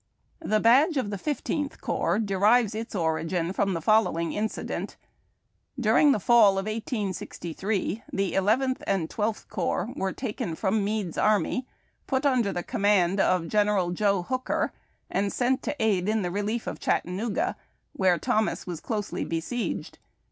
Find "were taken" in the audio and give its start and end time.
9.95-10.55